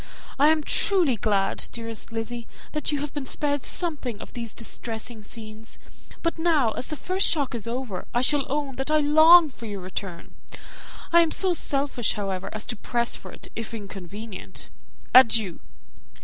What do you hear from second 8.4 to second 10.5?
I own that I long for your return?